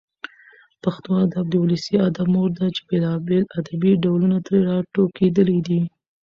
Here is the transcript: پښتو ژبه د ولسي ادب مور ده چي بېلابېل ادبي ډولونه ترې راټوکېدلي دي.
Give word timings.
پښتو 0.83 1.11
ژبه 1.31 1.43
د 1.51 1.53
ولسي 1.63 1.93
ادب 2.07 2.27
مور 2.33 2.49
ده 2.57 2.65
چي 2.75 2.81
بېلابېل 2.89 3.43
ادبي 3.59 3.91
ډولونه 4.03 4.37
ترې 4.45 4.59
راټوکېدلي 4.69 5.59
دي. 5.67 5.79